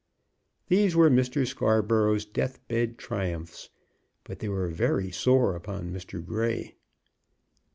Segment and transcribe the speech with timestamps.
[0.67, 1.45] These were Mr.
[1.45, 3.69] Scarborough's death bed triumphs;
[4.23, 6.25] but they were very sore upon Mr.
[6.25, 6.73] Grey.